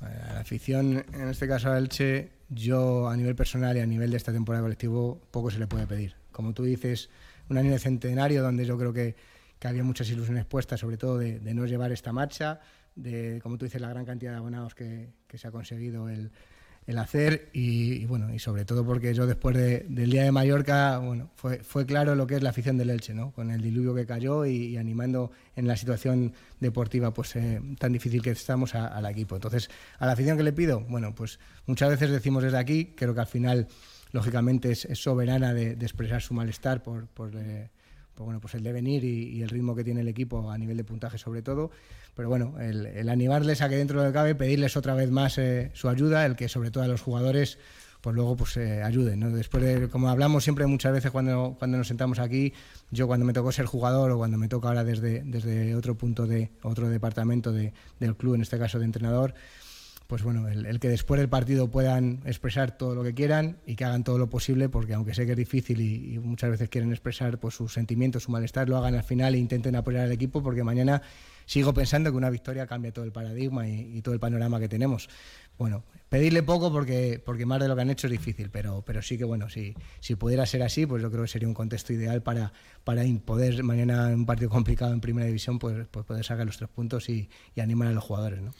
La 0.00 0.40
afición, 0.40 1.04
en 1.12 1.28
este 1.28 1.46
caso 1.46 1.70
a 1.70 1.78
Elche, 1.78 2.30
yo 2.50 3.08
a 3.08 3.16
nivel 3.16 3.34
personal 3.34 3.76
y 3.76 3.80
a 3.80 3.86
nivel 3.86 4.10
de 4.10 4.16
esta 4.16 4.32
temporada 4.32 4.62
colectivo, 4.62 5.20
poco 5.30 5.50
se 5.50 5.58
le 5.58 5.66
puede 5.66 5.86
pedir. 5.86 6.16
Como 6.32 6.52
tú 6.52 6.64
dices, 6.64 7.08
un 7.48 7.56
año 7.56 7.70
de 7.70 7.78
centenario 7.78 8.42
donde 8.42 8.66
yo 8.66 8.76
creo 8.76 8.92
que, 8.92 9.16
había 9.62 9.84
muchas 9.84 10.08
ilusiones 10.08 10.46
puestas, 10.46 10.80
sobre 10.80 10.96
todo 10.96 11.18
de, 11.18 11.38
de, 11.38 11.52
no 11.52 11.66
llevar 11.66 11.92
esta 11.92 12.12
marcha, 12.12 12.60
de, 12.96 13.40
como 13.42 13.58
tú 13.58 13.66
dices, 13.66 13.80
la 13.80 13.90
gran 13.90 14.06
cantidad 14.06 14.32
de 14.32 14.38
abonados 14.38 14.74
que 14.74 15.12
se 15.34 15.48
ha 15.48 15.50
conseguido 15.50 16.08
el, 16.08 16.30
el 16.90 16.98
hacer 16.98 17.50
y, 17.52 18.04
bueno 18.06 18.34
y 18.34 18.40
sobre 18.40 18.64
todo 18.64 18.84
porque 18.84 19.14
yo 19.14 19.26
después 19.26 19.56
de, 19.56 19.86
del 19.88 20.10
día 20.10 20.24
de 20.24 20.32
Mallorca 20.32 20.98
bueno 20.98 21.30
fue, 21.36 21.62
fue 21.62 21.86
claro 21.86 22.16
lo 22.16 22.26
que 22.26 22.34
es 22.34 22.42
la 22.42 22.50
afición 22.50 22.76
del 22.78 22.90
Elche 22.90 23.14
no 23.14 23.30
con 23.30 23.52
el 23.52 23.62
diluvio 23.62 23.94
que 23.94 24.06
cayó 24.06 24.44
y, 24.44 24.76
animando 24.76 25.30
en 25.54 25.68
la 25.68 25.76
situación 25.76 26.34
deportiva 26.58 27.14
pues 27.14 27.36
eh, 27.36 27.60
tan 27.78 27.92
difícil 27.92 28.22
que 28.22 28.30
estamos 28.30 28.74
al 28.74 29.06
equipo. 29.06 29.36
Entonces 29.36 29.70
a 29.98 30.06
la 30.06 30.12
afición 30.12 30.36
que 30.36 30.42
le 30.42 30.52
pido 30.52 30.80
bueno 30.80 31.14
pues 31.14 31.38
muchas 31.66 31.90
veces 31.90 32.10
decimos 32.10 32.42
desde 32.42 32.58
aquí 32.58 32.92
creo 32.96 33.14
que 33.14 33.20
al 33.20 33.26
final 33.28 33.68
lógicamente 34.10 34.72
es, 34.72 34.88
soberana 34.94 35.54
de, 35.54 35.72
expresar 35.72 36.20
su 36.20 36.34
malestar 36.34 36.82
por, 36.82 37.06
por 37.06 37.30
eh, 37.36 37.70
pues 38.14 38.24
bueno, 38.24 38.40
pues 38.40 38.54
el 38.54 38.62
devenir 38.62 39.04
y, 39.04 39.28
y, 39.28 39.42
el 39.42 39.48
ritmo 39.48 39.74
que 39.74 39.84
tiene 39.84 40.00
el 40.00 40.08
equipo 40.08 40.50
a 40.50 40.58
nivel 40.58 40.76
de 40.76 40.84
puntaje 40.84 41.18
sobre 41.18 41.42
todo. 41.42 41.70
Pero 42.14 42.28
bueno, 42.28 42.58
el, 42.60 43.08
animarles 43.08 43.62
a 43.62 43.68
que 43.68 43.76
dentro 43.76 44.02
del 44.02 44.12
cabe 44.12 44.34
pedirles 44.34 44.76
otra 44.76 44.94
vez 44.94 45.10
más 45.10 45.38
eh, 45.38 45.70
su 45.74 45.88
ayuda, 45.88 46.26
el 46.26 46.36
que 46.36 46.48
sobre 46.48 46.70
todo 46.70 46.84
a 46.84 46.88
los 46.88 47.00
jugadores 47.00 47.58
pues 48.00 48.16
luego 48.16 48.36
pues 48.36 48.56
eh, 48.56 48.82
ayuden. 48.82 49.34
Después 49.34 49.62
de, 49.62 49.88
como 49.88 50.08
hablamos 50.08 50.42
siempre 50.44 50.66
muchas 50.66 50.92
veces 50.92 51.10
cuando, 51.10 51.56
cuando 51.58 51.78
nos 51.78 51.88
sentamos 51.88 52.18
aquí, 52.18 52.52
yo 52.90 53.06
cuando 53.06 53.26
me 53.26 53.32
tocó 53.32 53.52
ser 53.52 53.66
jugador 53.66 54.10
o 54.10 54.18
cuando 54.18 54.38
me 54.38 54.48
toca 54.48 54.68
ahora 54.68 54.84
desde, 54.84 55.22
desde 55.22 55.74
otro 55.74 55.96
punto 55.96 56.26
de 56.26 56.50
otro 56.62 56.88
departamento 56.88 57.52
de, 57.52 57.72
del 57.98 58.16
club, 58.16 58.34
en 58.34 58.42
este 58.42 58.58
caso 58.58 58.78
de 58.78 58.86
entrenador, 58.86 59.34
pues 60.10 60.24
bueno, 60.24 60.48
el, 60.48 60.80
que 60.80 60.88
después 60.88 61.20
del 61.20 61.28
partido 61.28 61.70
puedan 61.70 62.20
expresar 62.24 62.76
todo 62.76 62.96
lo 62.96 63.04
que 63.04 63.14
quieran 63.14 63.58
y 63.64 63.76
que 63.76 63.84
hagan 63.84 64.02
todo 64.02 64.18
lo 64.18 64.28
posible, 64.28 64.68
porque 64.68 64.92
aunque 64.92 65.14
sé 65.14 65.24
que 65.24 65.32
es 65.32 65.38
difícil 65.38 65.80
y, 65.80 66.18
muchas 66.18 66.50
veces 66.50 66.68
quieren 66.68 66.90
expresar 66.90 67.38
pues, 67.38 67.54
sus 67.54 67.72
sentimientos, 67.72 68.24
su 68.24 68.32
malestar, 68.32 68.68
lo 68.68 68.76
hagan 68.76 68.96
al 68.96 69.04
final 69.04 69.36
e 69.36 69.38
intenten 69.38 69.76
apoyar 69.76 70.06
al 70.06 70.10
equipo, 70.10 70.42
porque 70.42 70.64
mañana 70.64 71.00
sigo 71.46 71.72
pensando 71.72 72.10
que 72.10 72.16
una 72.16 72.28
victoria 72.28 72.66
cambia 72.66 72.92
todo 72.92 73.04
el 73.04 73.12
paradigma 73.12 73.68
y 73.68 74.02
todo 74.02 74.12
el 74.12 74.18
panorama 74.18 74.58
que 74.58 74.68
tenemos. 74.68 75.08
Bueno, 75.60 75.84
pedirle 76.08 76.42
poco 76.42 76.72
porque, 76.72 77.22
porque 77.22 77.44
más 77.44 77.60
de 77.60 77.68
lo 77.68 77.76
que 77.76 77.82
han 77.82 77.90
hecho 77.90 78.06
es 78.06 78.10
difícil, 78.10 78.48
pero, 78.48 78.82
pero 78.84 79.02
sí 79.02 79.18
que 79.18 79.24
bueno, 79.24 79.50
si, 79.50 79.74
si 80.00 80.16
pudiera 80.16 80.46
ser 80.46 80.62
así, 80.62 80.86
pues 80.86 81.02
yo 81.02 81.10
creo 81.10 81.22
que 81.22 81.28
sería 81.28 81.46
un 81.46 81.52
contexto 81.52 81.92
ideal 81.92 82.22
para, 82.22 82.54
para 82.82 83.04
poder 83.26 83.62
mañana 83.62 84.08
en 84.08 84.20
un 84.20 84.26
partido 84.26 84.48
complicado 84.48 84.94
en 84.94 85.02
primera 85.02 85.26
división, 85.26 85.58
pues, 85.58 85.86
pues 85.90 86.06
poder 86.06 86.24
sacar 86.24 86.46
los 86.46 86.56
tres 86.56 86.70
puntos 86.70 87.10
y, 87.10 87.28
animar 87.60 87.88
a 87.88 87.92
los 87.92 88.02
jugadores. 88.02 88.40
¿no? 88.40 88.52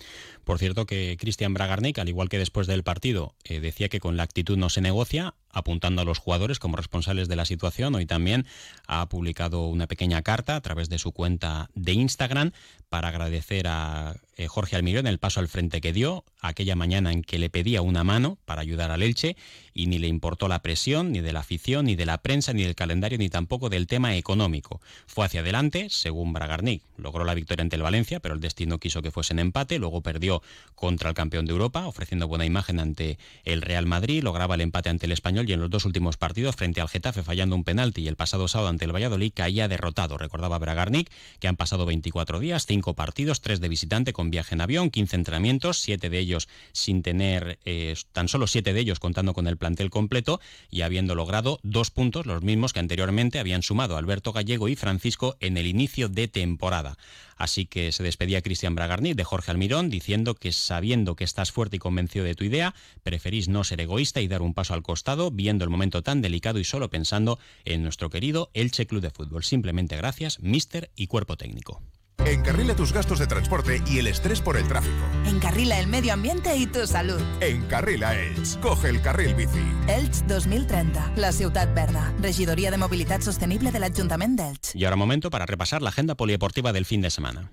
Por 0.44 0.58
cierto 0.58 0.84
que 0.84 1.16
Cristian 1.18 1.54
Bragarnik, 1.54 1.98
al 1.98 2.10
igual 2.10 2.28
que 2.28 2.36
después 2.36 2.66
del 2.66 2.82
partido, 2.82 3.34
eh, 3.44 3.60
decía 3.60 3.88
que 3.88 3.98
con 3.98 4.18
la 4.18 4.24
actitud 4.24 4.58
no 4.58 4.68
se 4.68 4.82
negocia, 4.82 5.34
apuntando 5.48 6.02
a 6.02 6.04
los 6.04 6.18
jugadores 6.18 6.58
como 6.58 6.76
responsables 6.76 7.28
de 7.28 7.36
la 7.36 7.46
situación. 7.46 7.94
Hoy 7.94 8.04
también 8.04 8.46
ha 8.86 9.08
publicado 9.08 9.68
una 9.68 9.86
pequeña 9.86 10.20
carta 10.20 10.54
a 10.54 10.60
través 10.60 10.90
de 10.90 10.98
su 10.98 11.12
cuenta 11.12 11.70
de 11.74 11.94
Instagram 11.94 12.52
para 12.90 13.08
agradecer 13.08 13.68
a 13.68 14.16
eh, 14.36 14.48
Jorge 14.48 14.76
Almirón 14.76 15.06
el 15.06 15.18
paso 15.18 15.40
al 15.40 15.48
frente 15.48 15.80
que 15.80 15.94
dio 15.94 16.24
aquella 16.40 16.76
mañana 16.76 16.89
en 16.98 17.22
que 17.22 17.38
le 17.38 17.50
pedía 17.50 17.82
una 17.82 18.04
mano 18.04 18.38
para 18.44 18.62
ayudar 18.62 18.90
al 18.90 19.02
Elche 19.02 19.36
y 19.72 19.86
ni 19.86 19.98
le 19.98 20.08
importó 20.08 20.48
la 20.48 20.62
presión, 20.62 21.12
ni 21.12 21.20
de 21.20 21.32
la 21.32 21.40
afición, 21.40 21.86
ni 21.86 21.96
de 21.96 22.06
la 22.06 22.18
prensa, 22.18 22.52
ni 22.52 22.64
del 22.64 22.74
calendario, 22.74 23.18
ni 23.18 23.28
tampoco 23.28 23.68
del 23.68 23.86
tema 23.86 24.16
económico. 24.16 24.80
Fue 25.06 25.24
hacia 25.24 25.40
adelante, 25.40 25.88
según 25.90 26.32
Bragarnik. 26.32 26.82
Logró 26.96 27.24
la 27.24 27.34
victoria 27.34 27.62
ante 27.62 27.76
el 27.76 27.82
Valencia, 27.82 28.20
pero 28.20 28.34
el 28.34 28.40
destino 28.40 28.78
quiso 28.78 29.02
que 29.02 29.10
fuese 29.10 29.32
en 29.32 29.38
empate. 29.38 29.78
Luego 29.78 30.02
perdió 30.02 30.42
contra 30.74 31.08
el 31.08 31.14
campeón 31.14 31.46
de 31.46 31.52
Europa, 31.52 31.86
ofreciendo 31.86 32.28
buena 32.28 32.44
imagen 32.44 32.80
ante 32.80 33.18
el 33.44 33.62
Real 33.62 33.86
Madrid. 33.86 34.22
Lograba 34.22 34.56
el 34.56 34.60
empate 34.60 34.88
ante 34.88 35.06
el 35.06 35.12
Español 35.12 35.48
y 35.48 35.52
en 35.52 35.60
los 35.60 35.70
dos 35.70 35.84
últimos 35.84 36.16
partidos, 36.16 36.56
frente 36.56 36.80
al 36.80 36.88
Getafe, 36.88 37.22
fallando 37.22 37.54
un 37.54 37.64
penalti 37.64 38.02
y 38.02 38.08
el 38.08 38.16
pasado 38.16 38.48
sábado 38.48 38.68
ante 38.70 38.84
el 38.84 38.94
Valladolid, 38.94 39.32
caía 39.34 39.68
derrotado. 39.68 40.18
Recordaba 40.18 40.58
Bragarnik 40.58 41.10
que 41.38 41.48
han 41.48 41.56
pasado 41.56 41.86
24 41.86 42.40
días, 42.40 42.66
5 42.66 42.94
partidos, 42.94 43.40
3 43.40 43.60
de 43.60 43.68
visitante 43.68 44.12
con 44.12 44.30
viaje 44.30 44.54
en 44.54 44.60
avión, 44.60 44.90
15 44.90 45.16
entrenamientos, 45.16 45.78
7 45.78 46.10
de 46.10 46.18
ellos 46.18 46.48
sin 46.72 47.02
tener, 47.02 47.58
eh, 47.64 47.94
tan 48.12 48.28
solo 48.28 48.46
7 48.46 48.72
de 48.72 48.80
ellos 48.80 49.00
contando 49.00 49.34
con 49.34 49.46
el 49.46 49.56
plantel 49.56 49.90
completo 49.90 50.40
y 50.70 50.82
habiendo 50.82 51.14
logrado 51.14 51.58
dos 51.62 51.90
puntos, 51.90 52.26
los 52.26 52.42
mismos 52.42 52.72
que 52.72 52.80
anteriormente 52.80 53.38
habían 53.38 53.62
sumado 53.62 53.96
Alberto 53.96 54.32
Gallego 54.32 54.68
y 54.68 54.76
Francisco 54.76 55.36
en 55.40 55.56
el 55.56 55.66
inicio 55.66 56.08
de 56.08 56.28
temporada. 56.28 56.96
Así 57.36 57.64
que 57.64 57.90
se 57.90 58.02
despedía 58.02 58.42
Cristian 58.42 58.74
Bragarni 58.74 59.14
de 59.14 59.24
Jorge 59.24 59.50
Almirón 59.50 59.88
diciendo 59.88 60.34
que 60.34 60.52
sabiendo 60.52 61.16
que 61.16 61.24
estás 61.24 61.52
fuerte 61.52 61.76
y 61.76 61.78
convencido 61.78 62.26
de 62.26 62.34
tu 62.34 62.44
idea, 62.44 62.74
preferís 63.02 63.48
no 63.48 63.64
ser 63.64 63.80
egoísta 63.80 64.20
y 64.20 64.28
dar 64.28 64.42
un 64.42 64.52
paso 64.52 64.74
al 64.74 64.82
costado, 64.82 65.30
viendo 65.30 65.64
el 65.64 65.70
momento 65.70 66.02
tan 66.02 66.20
delicado 66.20 66.58
y 66.58 66.64
solo 66.64 66.90
pensando 66.90 67.38
en 67.64 67.82
nuestro 67.82 68.10
querido 68.10 68.50
Elche 68.52 68.86
Club 68.86 69.00
de 69.00 69.10
Fútbol. 69.10 69.42
Simplemente 69.42 69.96
gracias, 69.96 70.40
mister 70.40 70.90
y 70.96 71.06
cuerpo 71.06 71.38
técnico. 71.38 71.80
Encarrila 72.26 72.76
tus 72.76 72.92
gastos 72.92 73.18
de 73.18 73.26
transporte 73.26 73.82
y 73.86 73.98
el 73.98 74.06
estrés 74.06 74.40
por 74.40 74.56
el 74.56 74.68
tráfico. 74.68 74.96
Encarrila 75.26 75.78
el 75.80 75.86
medio 75.86 76.12
ambiente 76.12 76.54
y 76.56 76.66
tu 76.66 76.86
salud. 76.86 77.20
Encarrila 77.40 78.18
Elx. 78.18 78.56
Coge 78.58 78.88
el 78.88 79.00
carril 79.00 79.34
bici. 79.34 79.64
Elx 79.88 80.26
2030. 80.26 81.12
La 81.16 81.32
ciutat 81.32 81.74
verda. 81.74 82.12
Regidoria 82.20 82.70
de 82.70 82.76
Mobilitat 82.76 83.22
Sostenible 83.22 83.72
de 83.72 83.78
l'Ajuntament 83.78 84.36
d'Elx. 84.36 84.74
Y 84.74 84.84
ahora 84.84 84.96
momento 84.96 85.30
para 85.30 85.46
repasar 85.46 85.82
la 85.82 85.88
agenda 85.88 86.14
polideportiva 86.14 86.72
del 86.72 86.84
fin 86.84 87.00
de 87.00 87.10
semana. 87.10 87.50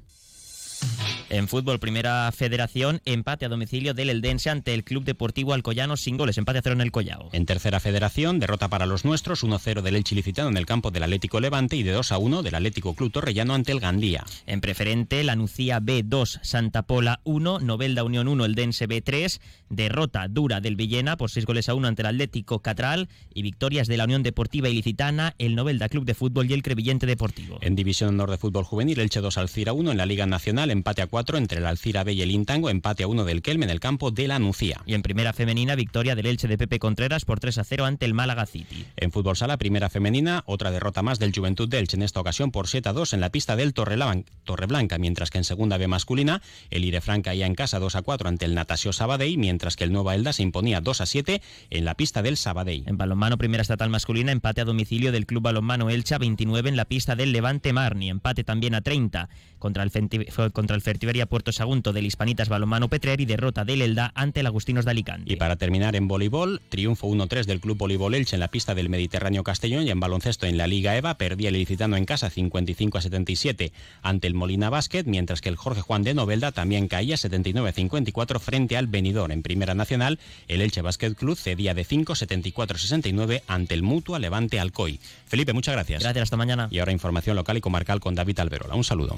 En 1.30 1.48
fútbol, 1.48 1.80
primera 1.80 2.32
federación, 2.32 3.02
empate 3.06 3.46
a 3.46 3.50
domicilio 3.50 3.94
del 3.94 4.10
Eldense 4.10 4.50
ante 4.50 4.74
el 4.74 4.84
Club 4.84 5.04
Deportivo 5.04 5.54
Alcoyano 5.54 5.98
sin 5.98 6.18
goles, 6.18 6.38
empate 6.38 6.60
a 6.60 6.62
cero 6.62 6.74
en 6.74 6.82
el 6.82 6.92
Collao. 6.92 7.30
En 7.34 7.46
tercera 7.46 7.80
federación, 7.80 8.40
derrota 8.40 8.70
para 8.70 8.86
los 8.86 9.04
nuestros, 9.04 9.44
1-0 9.44 9.82
del 9.82 9.96
Elche 9.96 10.16
Licitano 10.16 10.50
en 10.50 10.58
el 10.58 10.66
campo 10.66 10.90
del 10.90 11.04
Atlético 11.04 11.40
Levante 11.40 11.76
y 11.76 11.84
de 11.84 11.98
2-1 11.98 12.42
del 12.42 12.56
Atlético 12.56 12.96
Club 12.96 13.12
Torrellano 13.12 13.54
ante 13.54 13.72
el 13.72 13.80
Gandía. 13.80 14.24
En 14.46 14.62
preferente, 14.62 15.24
la 15.24 15.36
Nucía 15.36 15.80
B2, 15.80 16.40
Santa 16.44 16.84
Pola 16.84 17.20
1, 17.24 17.60
Novelda 17.60 18.04
Unión 18.04 18.28
1, 18.28 18.46
Eldense 18.46 18.88
B3, 18.88 19.40
derrota 19.70 20.28
dura 20.30 20.62
del 20.62 20.76
Villena 20.76 21.18
por 21.18 21.30
6 21.30 21.46
goles 21.46 21.70
a 21.70 21.74
1 21.74 21.88
ante 21.88 22.04
el 22.04 22.08
Atlético 22.08 22.62
Catral 22.62 23.10
y 23.34 23.42
victorias 23.42 23.88
de 23.88 23.98
la 23.98 24.06
Unión 24.06 24.24
Deportiva 24.24 24.70
Ilicitana, 24.70 25.36
el 25.38 25.56
Novelda 25.56 25.90
Club 25.90 26.06
de 26.06 26.14
Fútbol 26.14 26.50
y 26.50 26.54
el 26.54 26.64
Crevillente 26.64 27.06
Deportivo. 27.06 27.58
En 27.62 27.76
División 27.76 28.10
Honor 28.10 28.32
de 28.32 28.38
Fútbol 28.38 28.64
Juvenil, 28.64 29.00
Elche 29.00 29.22
2 29.22 29.38
Alcira 29.38 29.74
1 29.74 29.92
en 29.92 29.98
la 29.98 30.06
Liga 30.06 30.26
Nacional, 30.26 30.67
empate 30.72 31.02
a 31.02 31.08
4 31.08 31.38
entre 31.38 31.60
el 31.60 31.66
Alcira 31.66 32.04
B 32.04 32.14
y 32.14 32.22
el 32.22 32.32
Intango, 32.32 32.70
empate 32.70 33.04
a 33.04 33.08
1 33.08 33.26
del 33.26 33.42
Kelme 33.42 33.66
en 33.66 33.72
el 33.72 33.80
campo 33.80 34.12
de 34.12 34.28
la 34.28 34.40
Nucía. 34.40 34.82
Y 34.86 34.94
en 34.94 35.02
primera 35.02 35.34
femenina, 35.34 35.76
victoria 35.76 36.16
del 36.16 36.26
Elche 36.26 36.48
de 36.48 36.58
Pepe 36.58 36.80
Contreras 36.80 37.26
por 37.26 37.40
3 37.40 37.58
a 37.60 37.64
0 37.64 37.86
ante 37.86 38.06
el 38.06 38.14
Málaga 38.14 38.46
City. 38.46 38.86
En 38.96 39.12
fútbol 39.12 39.36
sala, 39.36 39.58
primera 39.58 39.90
femenina, 39.90 40.44
otra 40.46 40.72
derrota 40.72 41.02
más 41.02 41.20
del 41.20 41.34
Juventud 41.34 41.68
de 41.70 41.80
Elche, 41.80 41.98
en 41.98 42.04
esta 42.04 42.20
ocasión 42.20 42.52
por 42.52 42.68
7 42.68 42.90
a 42.90 42.94
2 42.94 43.14
en 43.14 43.22
la 43.22 43.30
pista 43.30 43.56
del 43.56 43.74
Torreblanca, 43.74 44.98
mientras 44.98 45.30
que 45.30 45.38
en 45.38 45.44
segunda 45.44 45.78
B 45.78 45.88
masculina, 45.88 46.42
el 46.70 46.86
Irefran 46.86 47.22
caía 47.22 47.46
en 47.46 47.56
casa 47.56 47.80
2 47.80 47.96
a 47.96 48.02
4 48.02 48.30
ante 48.30 48.46
el 48.46 48.56
Natasio 48.56 48.94
Sabadell, 48.94 49.38
mientras 49.38 49.76
que 49.76 49.84
el 49.84 49.92
Nueva 49.92 50.16
Elda 50.16 50.34
se 50.34 50.44
imponía 50.44 50.82
2 50.82 51.02
a 51.02 51.06
7 51.06 51.42
en 51.70 51.86
la 51.86 51.96
pista 51.96 52.22
del 52.22 52.38
Sabadell. 52.38 52.84
En 52.88 52.98
balonmano, 52.98 53.38
primera 53.38 53.62
estatal 53.62 53.90
masculina, 53.90 54.32
empate 54.32 54.62
a 54.62 54.66
domicilio 54.66 55.12
del 55.12 55.26
Club 55.26 55.44
Balonmano 55.44 55.90
Elche 55.90 56.16
a 56.16 56.18
29 56.18 56.70
en 56.70 56.76
la 56.76 56.86
pista 56.86 57.16
del 57.16 57.32
Levante 57.32 57.74
Marni, 57.74 58.10
empate 58.10 58.44
también 58.44 58.76
a 58.76 58.82
30 58.82 59.30
contra 59.60 59.84
el, 59.84 59.92
contra 60.58 60.76
el 60.76 60.82
Fertiberia 60.82 61.28
Puerto 61.28 61.52
Sagunto 61.52 61.94
del 61.94 62.08
Hispanitas 62.08 62.50
Balomano 62.50 62.90
Petrer 62.90 63.22
y 63.22 63.26
derrota 63.26 63.64
del 63.64 63.84
Elda 63.84 64.12
ante 64.16 64.40
el 64.40 64.48
Agustinos 64.48 64.86
de 64.86 64.90
Alicante. 64.90 65.32
Y 65.32 65.36
para 65.36 65.56
terminar 65.56 65.96
en 65.96 66.08
voleibol, 66.08 66.64
triunfo 66.70 67.08
1-3 67.08 67.46
del 67.46 67.60
Club 67.60 67.78
Voleibol 67.78 68.16
Elche 68.16 68.36
en 68.36 68.40
la 68.40 68.48
pista 68.48 68.74
del 68.74 68.90
Mediterráneo 68.90 69.44
Castellón 69.44 69.86
y 69.86 69.92
en 69.92 70.00
baloncesto 70.00 70.48
en 70.48 70.58
la 70.58 70.66
Liga 70.66 70.98
EVA 70.98 71.16
perdía 71.20 71.50
el 71.50 71.58
Ilicitano 71.58 71.96
en 71.96 72.06
casa 72.06 72.32
55 72.32 72.98
a 72.98 73.02
77 73.02 73.72
ante 74.02 74.26
el 74.26 74.34
Molina 74.34 74.72
Basket, 74.72 75.04
mientras 75.04 75.42
que 75.42 75.50
el 75.50 75.58
Jorge 75.58 75.82
Juan 75.82 76.02
de 76.02 76.16
Novelda 76.16 76.52
también 76.52 76.88
caía 76.88 77.18
79 77.18 77.70
a 77.70 77.74
54 77.74 78.40
frente 78.40 78.78
al 78.78 78.88
Benidorm 78.88 79.34
en 79.34 79.44
Primera 79.44 79.76
Nacional. 79.76 80.18
El 80.48 80.62
Elche 80.62 80.82
Basket 80.82 81.14
Club 81.14 81.38
cedía 81.38 81.76
de 81.76 81.84
5 81.84 82.16
74 82.16 82.80
69 82.80 83.44
ante 83.46 83.76
el 83.76 83.84
Mutua 83.84 84.18
Levante 84.18 84.60
Alcoy. 84.60 85.00
Felipe, 85.28 85.54
muchas 85.54 85.76
gracias. 85.76 86.02
Gracias, 86.02 86.24
hasta 86.24 86.36
mañana. 86.36 86.68
Y 86.72 86.80
ahora 86.80 86.94
información 86.94 87.36
local 87.36 87.58
y 87.58 87.62
comarcal 87.62 88.00
con 88.00 88.16
David 88.16 88.40
Alberola. 88.40 88.74
Un 88.74 88.84
saludo. 88.84 89.18